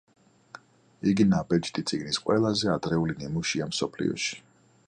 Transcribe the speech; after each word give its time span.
იგი 1.11 1.25
ნაბეჭდი 1.33 1.85
წიგნის 1.91 2.21
ყველაზე 2.25 2.75
ადრეული 2.79 3.19
ნიმუშია 3.23 3.73
მსოფლიოში. 3.75 4.43